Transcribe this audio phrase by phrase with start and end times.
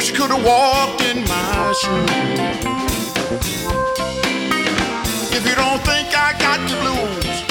[0.00, 2.10] Wish you could have walked in my shoes.
[5.36, 7.44] If you don't think I got the blues,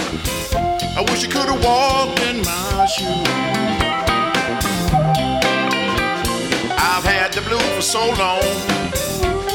[0.98, 3.28] I wish you could have walked in my shoes.
[6.92, 8.42] I've had the blues for so long,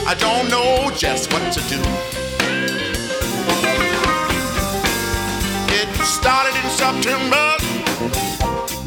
[0.07, 1.81] I don't know just what to do.
[5.75, 7.57] It started in September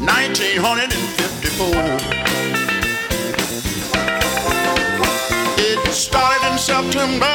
[0.00, 2.57] 1954.
[5.98, 7.26] Started in September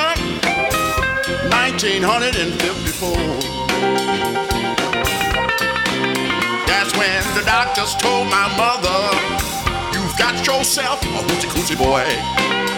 [1.51, 3.11] 1954.
[6.65, 9.11] That's when the doctors told my mother,
[9.91, 12.72] You've got yourself a hoochie coochie boy.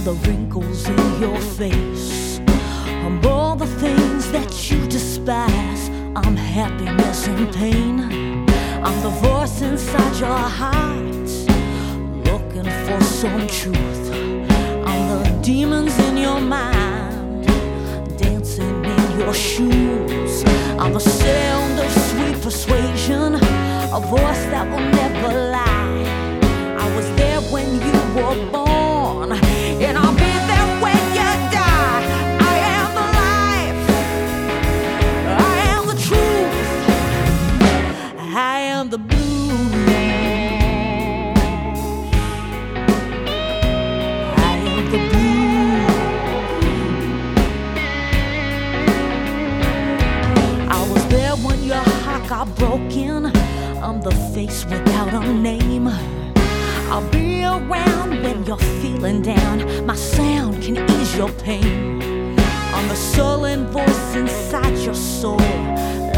[0.00, 2.40] On the wrinkles in your face.
[3.04, 5.88] I'm all the things that you despise.
[6.16, 8.00] I'm happiness and pain.
[8.82, 11.28] I'm the voice inside your heart,
[12.28, 14.12] looking for some truth.
[14.86, 17.46] I'm the demons in your mind,
[18.16, 20.44] dancing in your shoes.
[20.78, 26.04] I'm the sound of sweet persuasion, a voice that will never lie.
[26.84, 29.32] I was there when you were born,
[52.60, 53.24] broken.
[53.82, 55.88] I'm the face without a name.
[56.92, 59.86] I'll be around when you're feeling down.
[59.86, 62.38] My sound can ease your pain.
[62.76, 65.44] I'm the sullen voice inside your soul,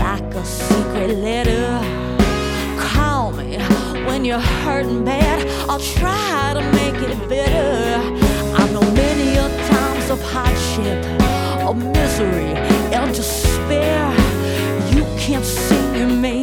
[0.05, 1.69] like a secret letter.
[2.91, 3.59] Call me
[4.07, 5.39] when you're hurting bad.
[5.71, 8.03] I'll try to make it better.
[8.61, 10.99] I know many a times of hardship,
[11.69, 12.53] of misery,
[12.99, 14.22] and despair.
[15.23, 16.43] Can't see me.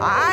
[0.00, 0.27] I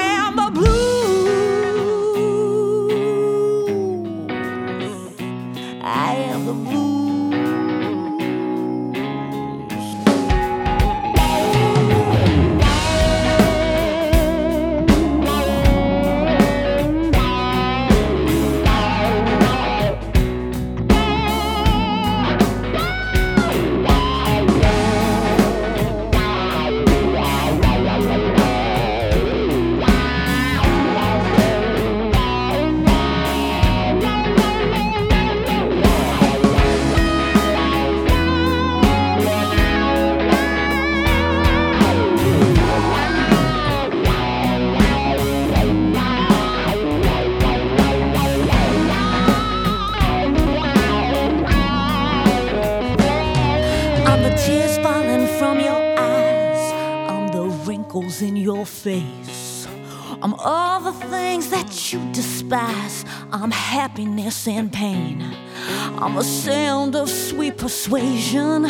[66.18, 68.66] a sound of sweet persuasion,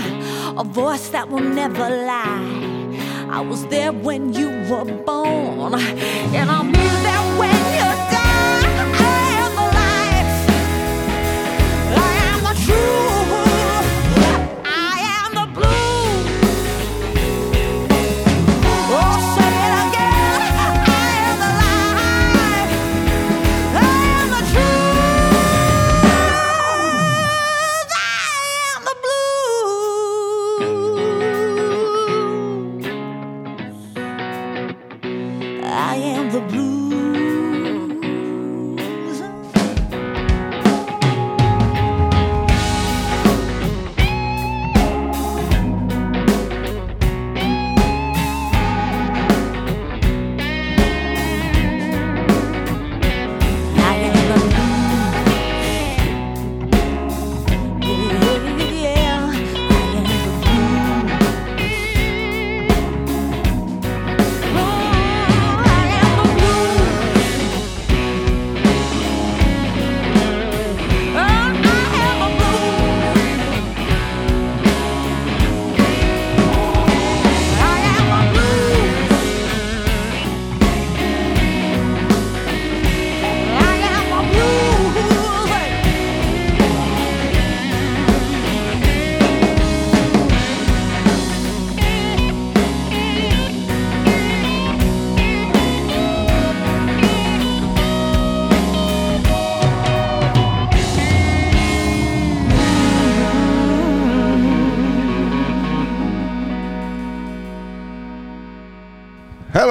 [0.57, 3.27] a voice that will never lie.
[3.29, 7.74] I was there when you were born, and I'll be there when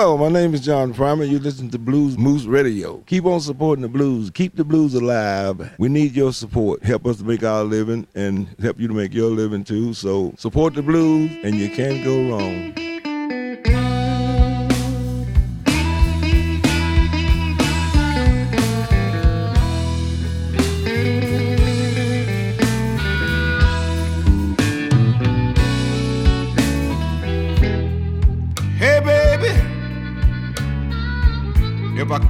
[0.05, 1.25] My name is John Primer.
[1.25, 2.99] You listen to Blues Moose Radio.
[3.07, 4.31] Keep on supporting the blues.
[4.31, 5.75] Keep the blues alive.
[5.79, 6.85] We need your support.
[6.85, 9.95] Help us to make our living and help you to make your living too.
[9.95, 12.84] So support the blues and you can't go wrong.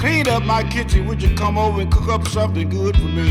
[0.05, 1.07] Clean up my kitchen.
[1.07, 3.27] Would you come over and cook up something good for me?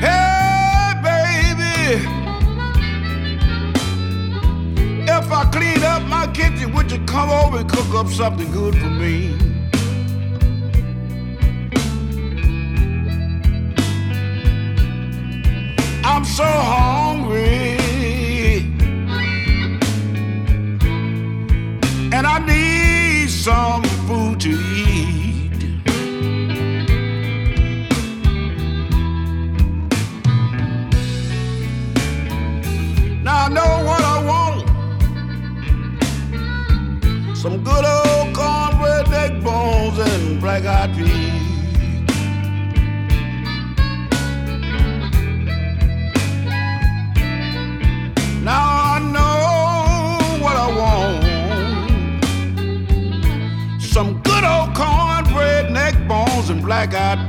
[0.00, 2.04] Hey, baby.
[5.10, 8.74] If I clean up my kitchen, would you come over and cook up something good
[8.74, 9.34] for me?
[16.04, 17.07] I'm so hungry.
[56.78, 57.27] I got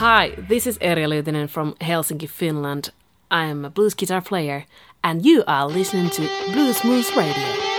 [0.00, 2.88] Hi, this is Erja Lyytinen from Helsinki, Finland.
[3.30, 4.64] I am a blues guitar player,
[5.04, 7.69] and you are listening to Blues Moose Radio.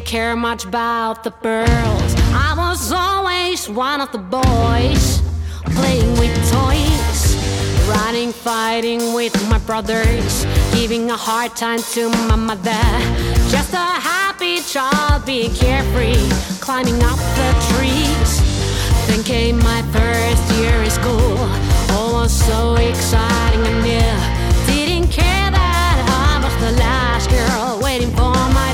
[0.00, 2.14] didn't care much about the girls?
[2.32, 5.20] I was always one of the boys,
[5.76, 7.36] playing with toys,
[7.86, 12.84] running, fighting with my brothers, giving a hard time to my mother.
[13.50, 16.28] Just a happy child, being carefree,
[16.60, 18.30] climbing up the trees.
[19.06, 24.16] Then came my first year in school, oh, all was so exciting and new.
[24.66, 28.69] Didn't care that I was the last girl waiting for my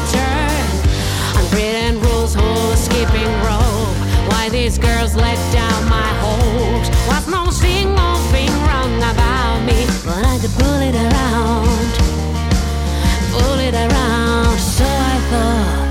[5.07, 6.89] just let down my hopes.
[7.07, 11.93] Was no single thing wrong about me, but I could pull it around,
[13.31, 14.59] pull it around.
[14.59, 15.86] So I thought.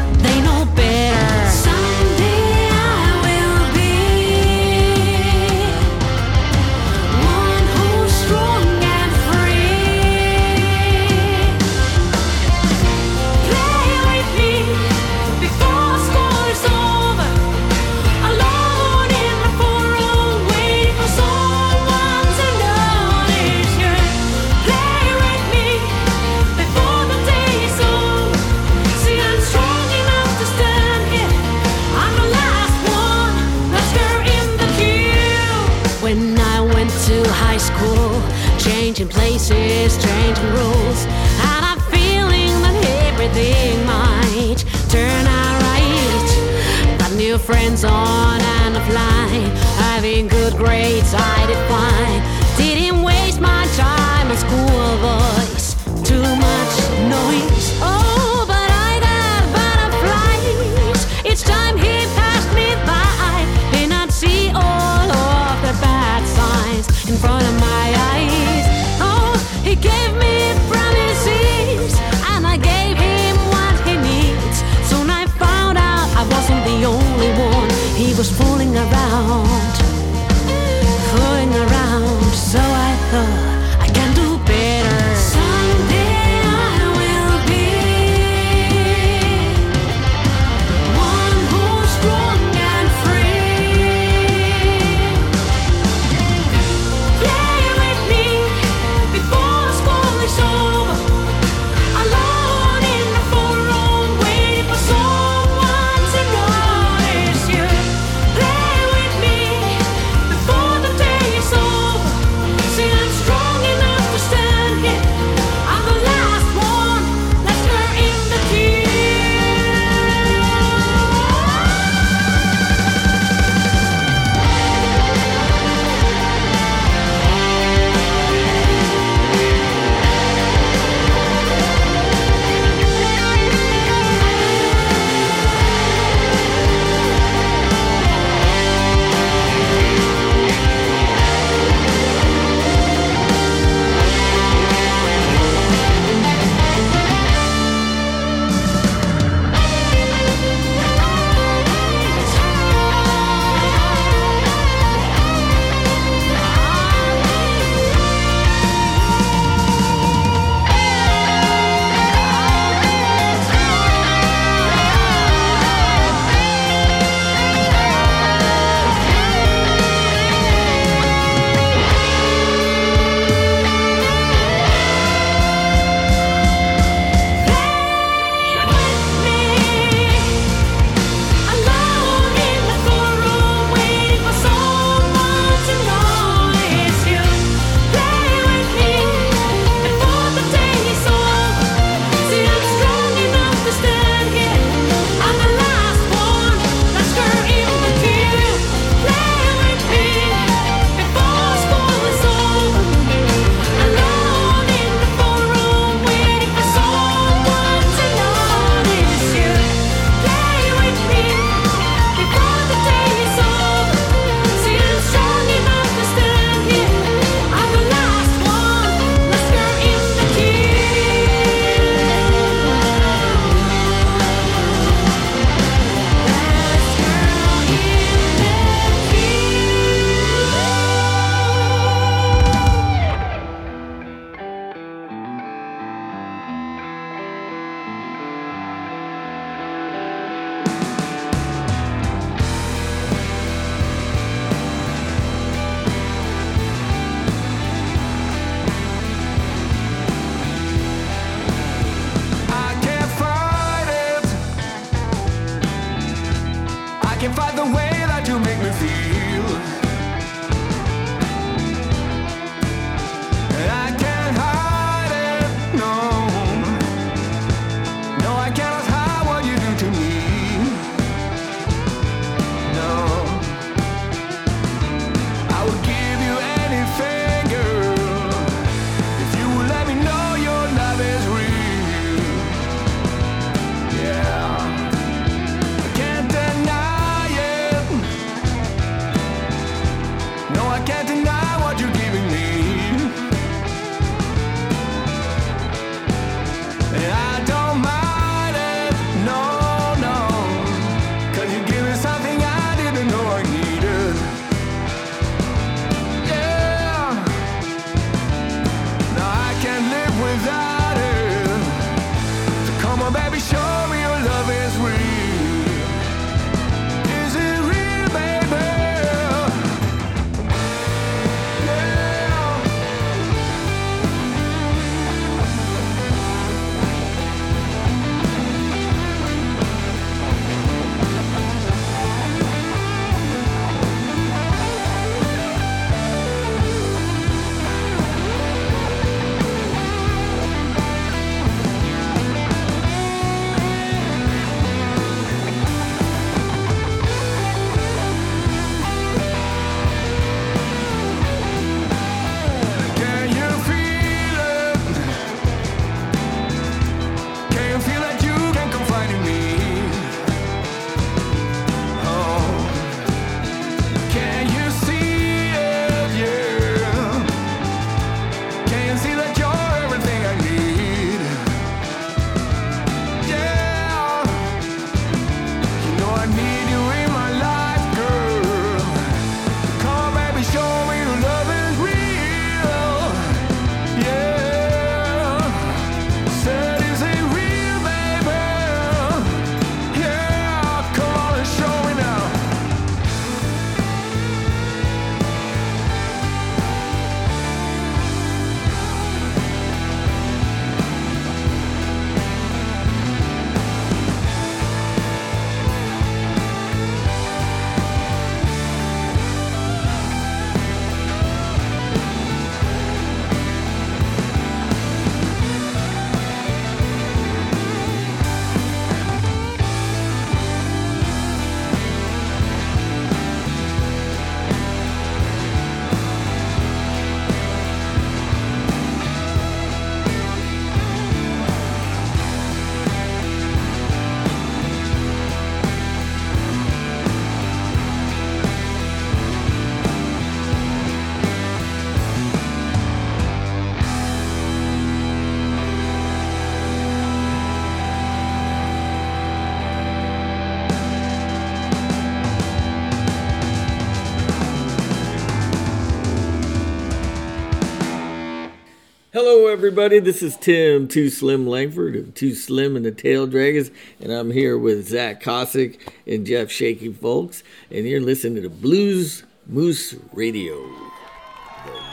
[459.16, 460.00] Hello, everybody.
[460.00, 464.30] This is Tim Too Slim Langford of Too Slim and the Tail Draggers, and I'm
[464.30, 467.42] here with Zach Kasik and Jeff Shaky Fowlkes,
[467.72, 470.62] and you're listening to Blues Moose Radio.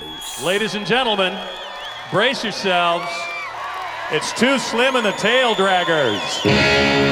[0.03, 0.43] Moose.
[0.43, 1.39] Ladies and gentlemen,
[2.11, 3.07] brace yourselves.
[4.11, 7.12] It's Too Slim and the Tail Draggers.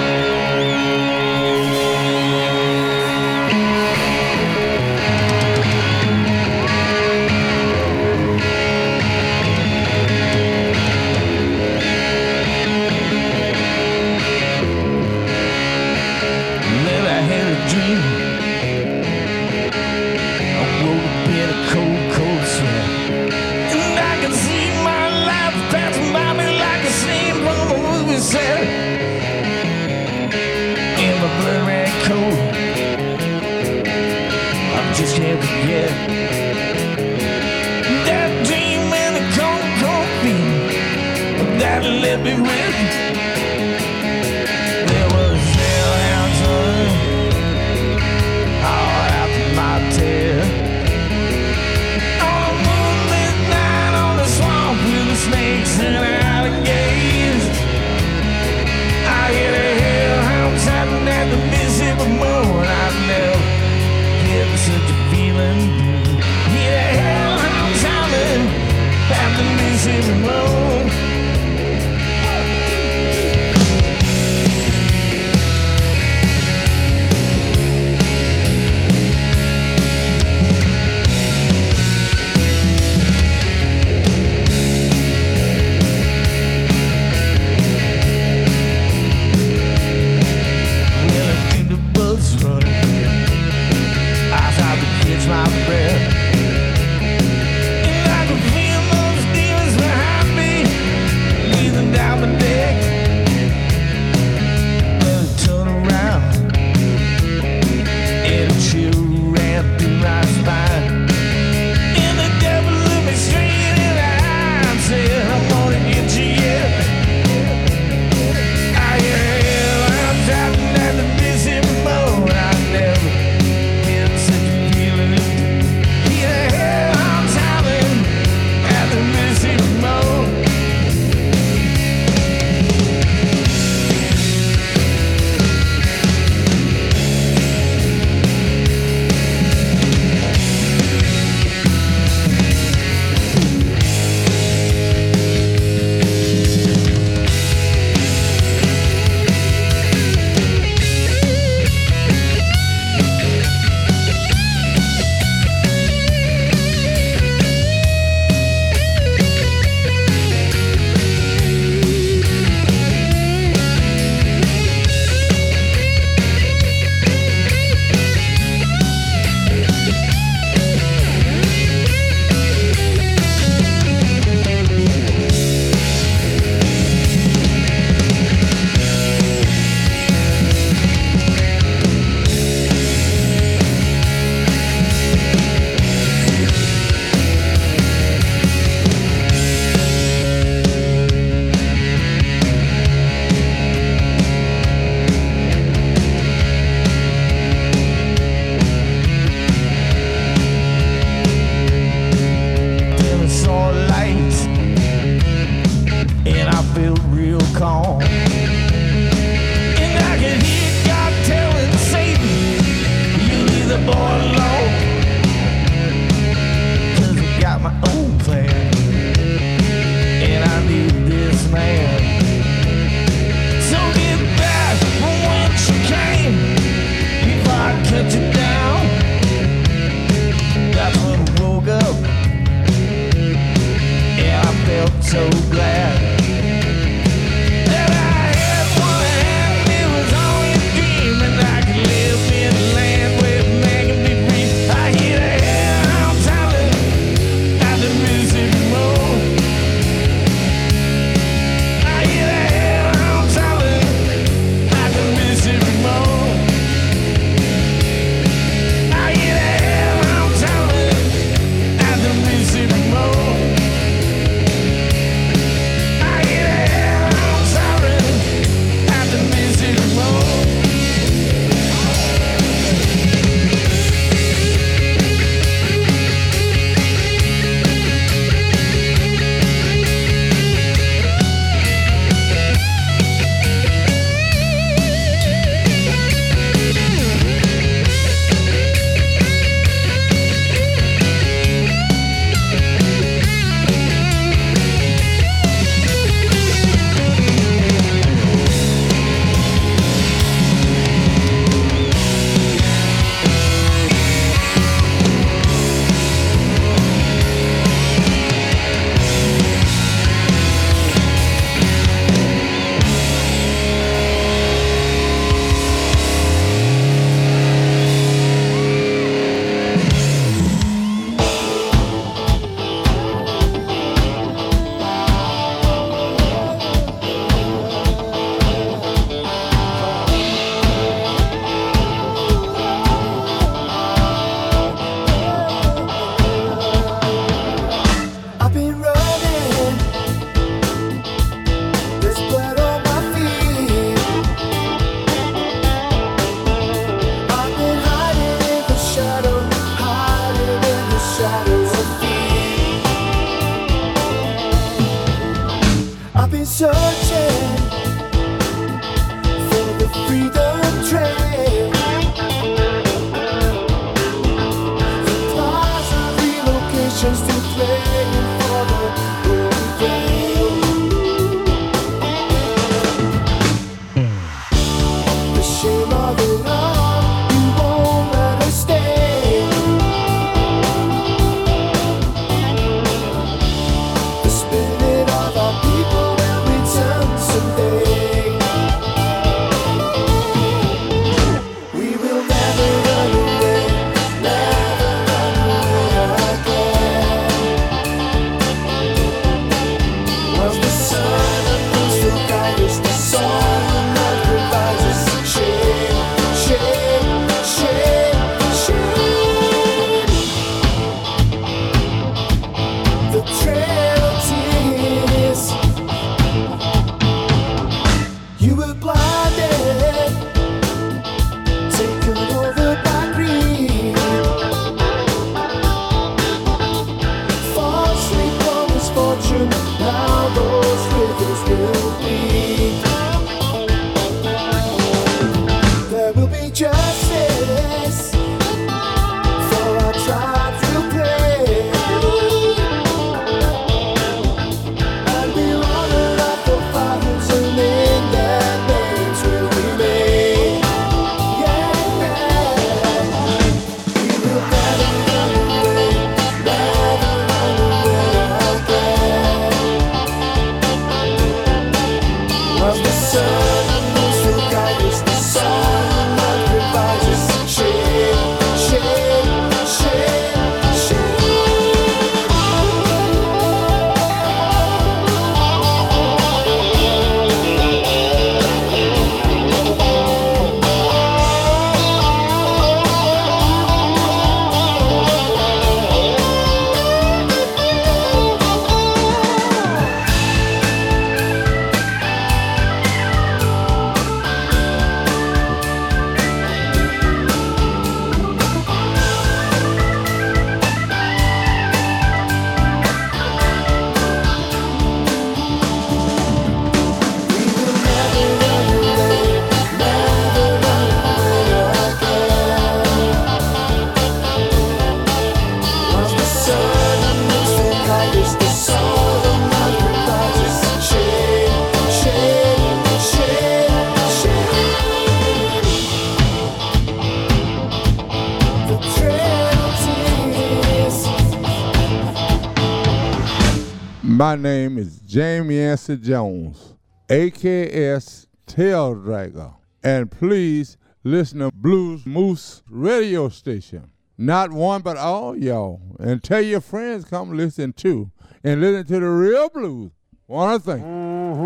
[534.20, 536.74] My name is Jamie Yancey Jones,
[537.08, 539.54] AKS Tail Dragger.
[539.82, 543.92] And please listen to Blues Moose radio station.
[544.18, 545.80] Not one, but all y'all.
[545.98, 548.10] And tell your friends come listen too.
[548.44, 549.90] And listen to the real blues.
[550.26, 550.82] One thing.
[550.82, 551.40] Mm-hmm.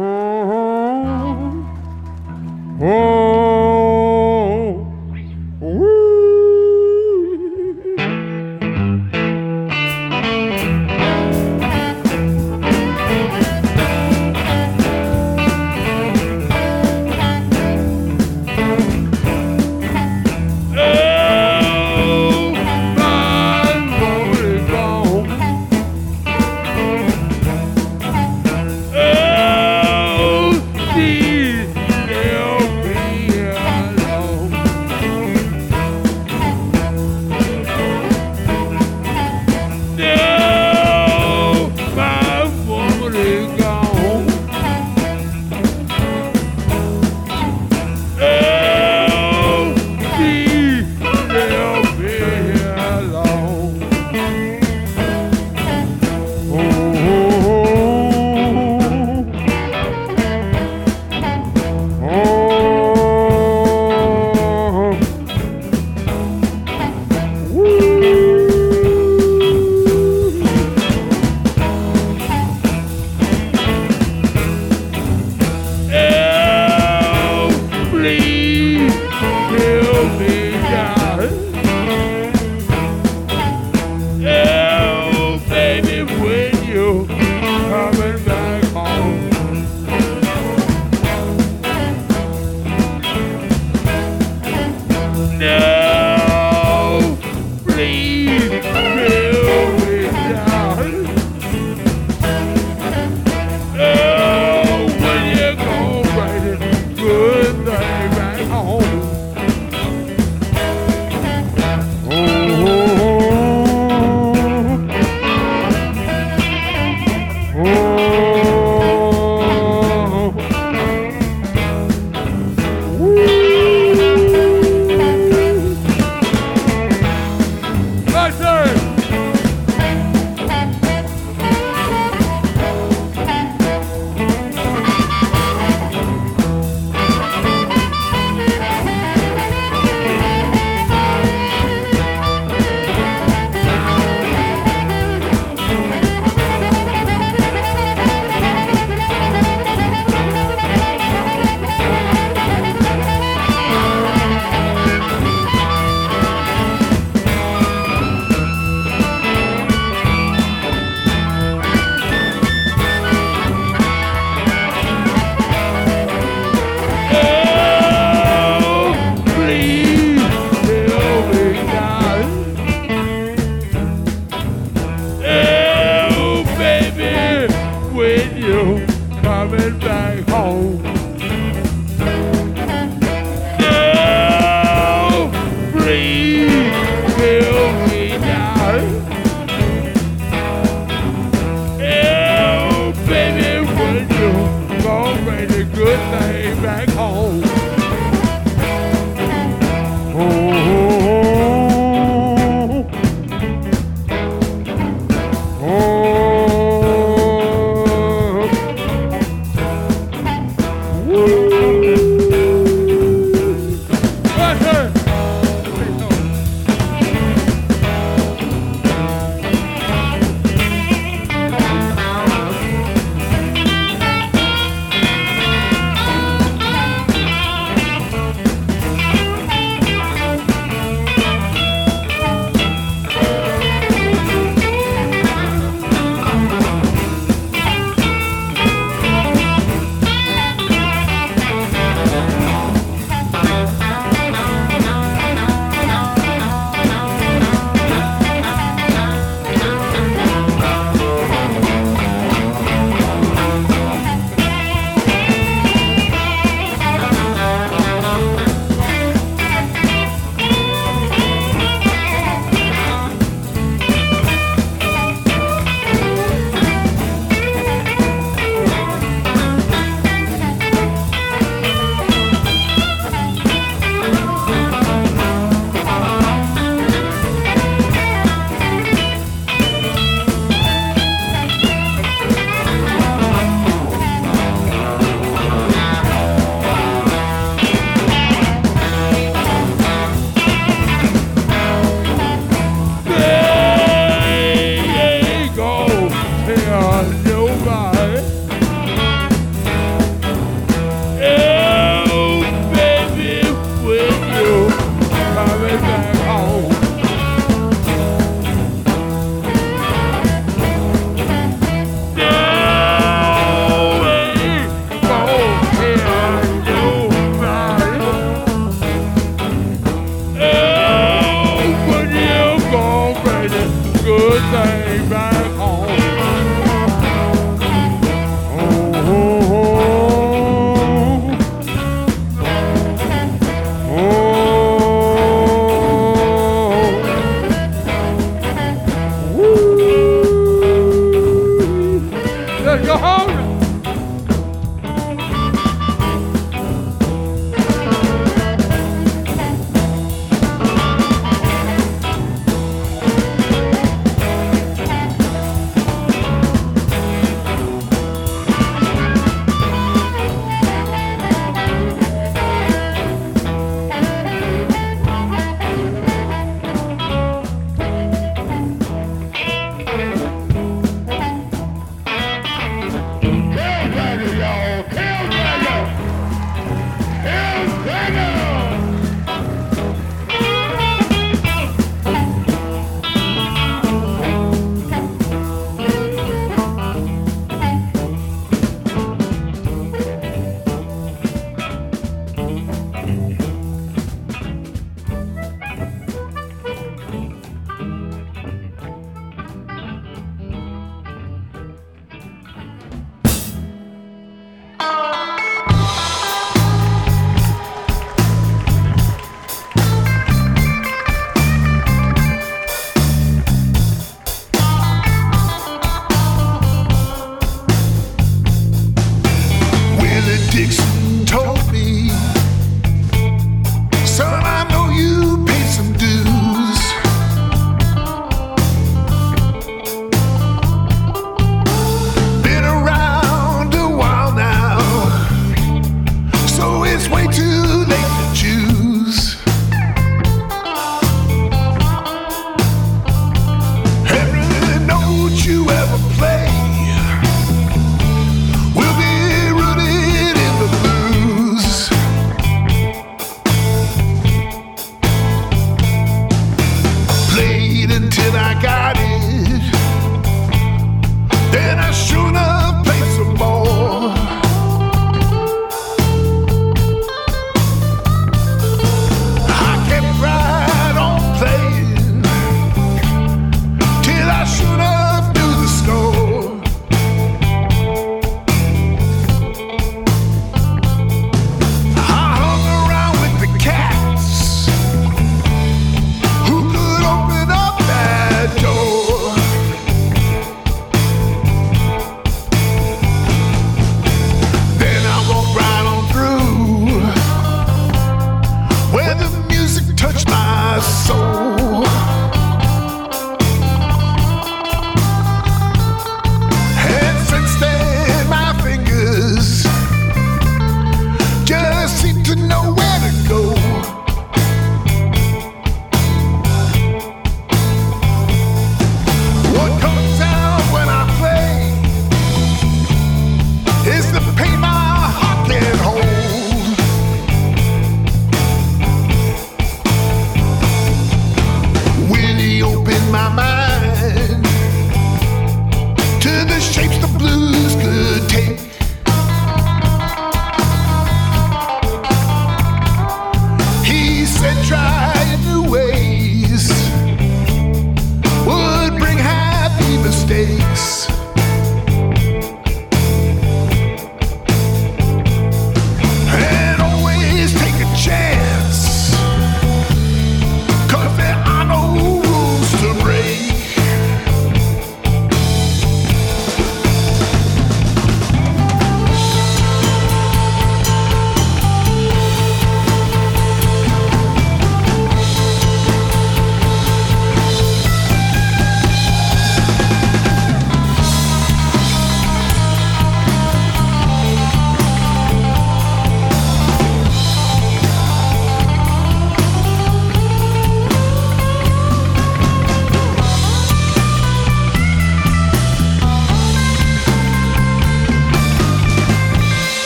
[2.83, 4.14] Oh,